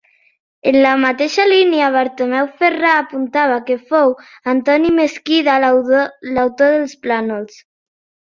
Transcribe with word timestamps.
En 0.69 0.75
la 0.83 0.91
mateixa 1.01 1.43
línia 1.49 1.89
Bartomeu 1.95 2.47
Ferrà 2.61 2.93
apuntava 3.01 3.59
que 3.69 3.77
fou 3.93 4.15
Antoni 4.55 4.93
Mesquida 5.01 5.59
l'autor 5.65 6.73
dels 6.79 6.97
plànols. 7.05 7.61